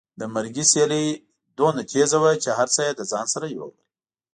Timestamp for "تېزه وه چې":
1.91-2.49